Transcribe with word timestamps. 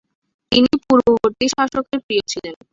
তিনি 0.51 0.71
পূর্ববর্তী 0.85 1.45
শাসকের 1.53 1.99
প্রিয় 2.05 2.23
ছিলেন। 2.31 2.55